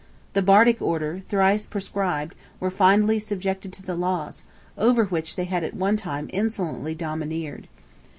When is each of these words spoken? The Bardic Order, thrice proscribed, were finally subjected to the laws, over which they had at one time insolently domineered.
The 0.33 0.41
Bardic 0.41 0.81
Order, 0.81 1.21
thrice 1.29 1.67
proscribed, 1.67 2.33
were 2.59 2.71
finally 2.71 3.19
subjected 3.19 3.71
to 3.73 3.83
the 3.83 3.93
laws, 3.93 4.45
over 4.75 5.05
which 5.05 5.35
they 5.35 5.43
had 5.45 5.63
at 5.63 5.75
one 5.75 5.95
time 5.95 6.27
insolently 6.33 6.95
domineered. 6.95 7.67